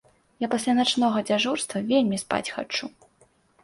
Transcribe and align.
Я 0.45 0.47
пасля 0.53 0.75
начнога 0.79 1.23
дзяжурства, 1.29 1.85
вельмі 1.93 2.23
спаць 2.27 2.45
хачу. 2.59 2.95